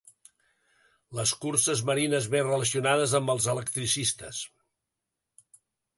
[1.17, 4.41] Les curses marines més relacionades amb els electricistes.